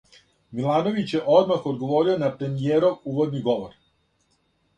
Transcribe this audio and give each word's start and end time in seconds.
Милановић 0.59 1.03
је 1.15 1.21
одмах 1.35 1.67
одговорио 1.73 2.15
на 2.23 2.31
премијеров 2.41 3.07
уводни 3.13 3.45
говор. 3.51 3.79